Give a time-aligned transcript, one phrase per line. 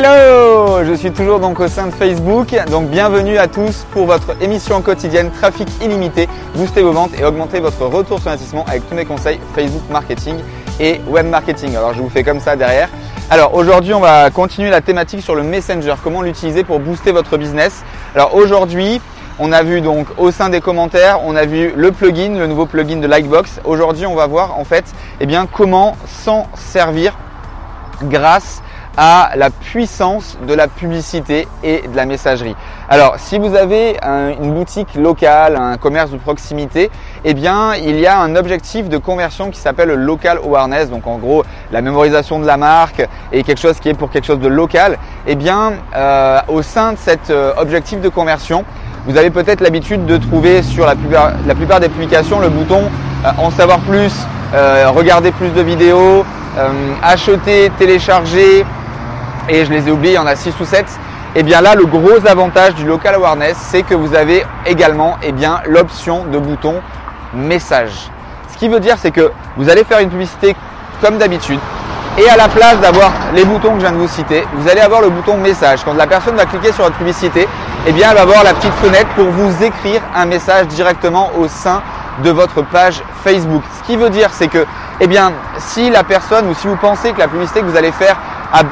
[0.00, 4.40] Hello Je suis toujours donc au sein de Facebook, donc bienvenue à tous pour votre
[4.40, 8.94] émission quotidienne Trafic illimité, booster vos ventes et augmenter votre retour sur investissement avec tous
[8.94, 10.36] mes conseils Facebook marketing
[10.78, 11.74] et web marketing.
[11.74, 12.88] Alors je vous fais comme ça derrière.
[13.28, 17.36] Alors aujourd'hui on va continuer la thématique sur le Messenger, comment l'utiliser pour booster votre
[17.36, 17.82] business?
[18.14, 19.00] Alors aujourd'hui
[19.40, 22.66] on a vu donc au sein des commentaires, on a vu le plugin, le nouveau
[22.66, 23.62] plugin de Likebox.
[23.64, 24.84] Aujourd'hui on va voir en fait
[25.18, 27.18] eh bien, comment s'en servir
[28.04, 28.62] grâce
[29.00, 32.56] à la puissance de la publicité et de la messagerie.
[32.88, 33.96] Alors, si vous avez
[34.42, 36.90] une boutique locale, un commerce de proximité,
[37.24, 40.90] eh bien, il y a un objectif de conversion qui s'appelle le local awareness.
[40.90, 44.26] Donc, en gros, la mémorisation de la marque et quelque chose qui est pour quelque
[44.26, 44.98] chose de local.
[45.28, 48.64] Eh bien, euh, au sein de cet euh, objectif de conversion,
[49.06, 52.82] vous avez peut-être l'habitude de trouver sur la plupart, la plupart, des publications le bouton
[53.24, 54.12] euh, en savoir plus,
[54.94, 56.24] regarder plus de vidéos,
[57.02, 58.64] acheter, télécharger,
[59.48, 60.84] et je les ai oubliés, il y en a 6 ou 7.
[61.34, 65.16] Et eh bien là, le gros avantage du local awareness, c'est que vous avez également
[65.22, 66.76] eh bien, l'option de bouton
[67.34, 68.10] message.
[68.52, 70.56] Ce qui veut dire, c'est que vous allez faire une publicité
[71.02, 71.60] comme d'habitude.
[72.18, 74.80] Et à la place d'avoir les boutons que je viens de vous citer, vous allez
[74.80, 75.84] avoir le bouton message.
[75.84, 77.46] Quand la personne va cliquer sur votre publicité,
[77.86, 81.46] eh bien, elle va avoir la petite fenêtre pour vous écrire un message directement au
[81.46, 81.82] sein
[82.24, 83.62] de votre page Facebook.
[83.80, 84.66] Ce qui veut dire, c'est que,
[84.98, 87.92] eh bien, si la personne ou si vous pensez que la publicité que vous allez
[87.92, 88.16] faire
[88.52, 88.62] a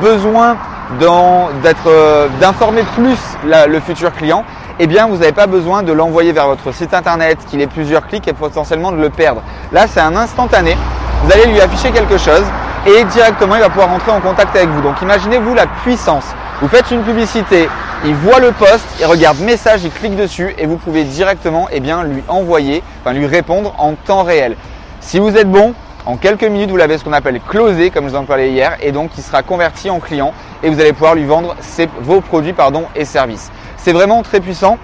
[0.00, 0.56] besoin
[0.98, 4.44] d'être euh, d'informer plus le futur client,
[4.78, 8.06] eh bien vous n'avez pas besoin de l'envoyer vers votre site internet, qu'il ait plusieurs
[8.06, 9.42] clics et potentiellement de le perdre.
[9.72, 10.76] Là, c'est un instantané.
[11.24, 12.44] Vous allez lui afficher quelque chose
[12.86, 14.80] et directement il va pouvoir rentrer en contact avec vous.
[14.82, 16.24] Donc imaginez-vous la puissance.
[16.60, 17.68] Vous faites une publicité,
[18.04, 21.80] il voit le post, il regarde message, il clique dessus et vous pouvez directement eh
[21.80, 24.56] bien, lui envoyer, enfin lui répondre en temps réel.
[25.00, 25.74] Si vous êtes bon,
[26.08, 28.78] en quelques minutes, vous l'avez ce qu'on appelle closé, comme je vous en parlais hier,
[28.80, 31.54] et donc il sera converti en client et vous allez pouvoir lui vendre
[32.00, 33.52] vos produits pardon, et services.
[33.76, 34.78] C'est vraiment très puissant.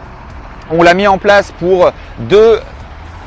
[0.70, 2.60] On l'a mis en place pour deux,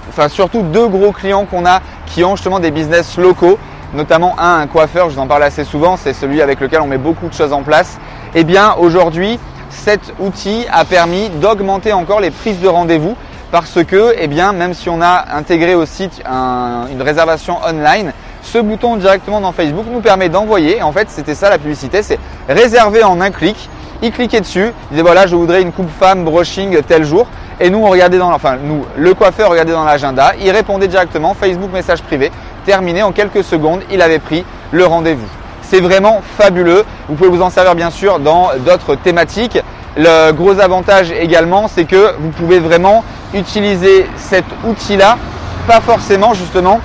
[0.09, 3.57] enfin surtout deux gros clients qu'on a qui ont justement des business locaux,
[3.95, 6.87] notamment un, un coiffeur, je vous en parle assez souvent, c'est celui avec lequel on
[6.87, 7.97] met beaucoup de choses en place.
[8.35, 9.39] Eh bien aujourd'hui,
[9.71, 13.17] cet outil a permis d'augmenter encore les prises de rendez-vous
[13.51, 18.57] parce que, eh bien, même si on a intégré au site une réservation online, ce
[18.59, 20.81] bouton directement dans Facebook nous permet d'envoyer.
[20.81, 23.69] En fait, c'était ça la publicité, c'est réserver en un clic.
[24.01, 27.27] Il cliquait dessus, il disait voilà, je voudrais une coupe femme brushing tel jour.
[27.59, 31.33] Et nous, on regardait dans, enfin, nous, le coiffeur regardait dans l'agenda, il répondait directement,
[31.33, 32.31] Facebook message privé,
[32.65, 35.27] terminé en quelques secondes, il avait pris le rendez-vous.
[35.63, 36.85] C'est vraiment fabuleux.
[37.09, 39.59] Vous pouvez vous en servir bien sûr dans d'autres thématiques.
[39.97, 43.03] Le gros avantage également, c'est que vous pouvez vraiment
[43.33, 45.17] utiliser cet outil-là,
[45.67, 46.79] pas forcément justement,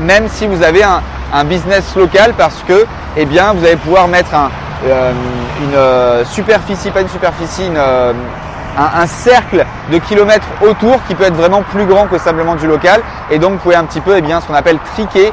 [0.00, 2.86] même si vous avez un, business local, parce que
[3.16, 4.30] eh bien, vous allez pouvoir mettre
[4.86, 5.12] euh,
[5.62, 8.12] une euh, superficie, pas une superficie, euh,
[8.78, 13.02] un, cercle de kilomètres autour qui peut être vraiment plus grand que simplement du local.
[13.30, 15.32] Et donc, vous pouvez un petit peu, eh bien, ce qu'on appelle triquer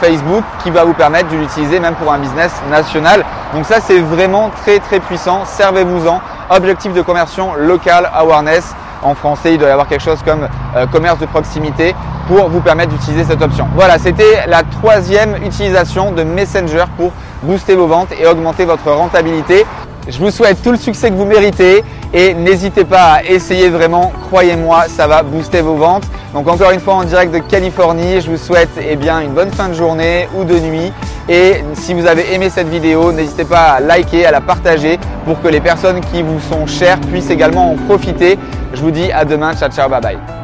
[0.00, 3.24] Facebook, qui va vous permettre de l'utiliser même pour un business national.
[3.54, 5.44] Donc ça, c'est vraiment très très puissant.
[5.44, 6.20] Servez-vous-en.
[6.50, 8.74] Objectif de conversion local awareness.
[9.02, 11.94] En français, il doit y avoir quelque chose comme euh, commerce de proximité
[12.28, 13.66] pour vous permettre d'utiliser cette option.
[13.74, 19.64] Voilà, c'était la troisième utilisation de Messenger pour booster vos ventes et augmenter votre rentabilité.
[20.08, 24.12] Je vous souhaite tout le succès que vous méritez et n'hésitez pas à essayer vraiment,
[24.28, 26.04] croyez-moi, ça va booster vos ventes.
[26.34, 29.68] Donc encore une fois en direct de Californie, je vous souhaite eh une bonne fin
[29.68, 30.92] de journée ou de nuit.
[31.28, 35.40] Et si vous avez aimé cette vidéo, n'hésitez pas à liker, à la partager pour
[35.40, 38.38] que les personnes qui vous sont chères puissent également en profiter.
[38.74, 40.39] Je vous dis à demain, ciao ciao, bye bye.